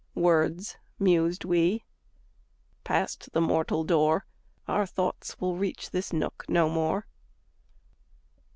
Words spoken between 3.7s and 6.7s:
door, Our thoughts will reach this nook no